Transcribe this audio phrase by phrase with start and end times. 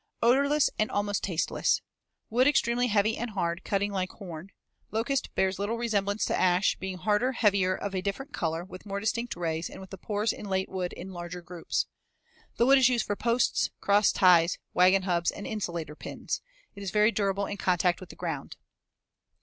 [0.23, 1.83] Odorless and almost tasteless.
[2.31, 4.49] Wood extremely heavy and hard, cutting like horn.
[4.89, 8.99] Locust bears little resemblance to ash, being harder, heavier, of a different color, with more
[8.99, 11.85] distinct rays, and with the pores in late wood in larger groups.
[12.57, 16.41] The wood is used for posts, cross ties, wagon hubs, and insulator pins.
[16.75, 18.55] It is very durable in contact with the ground.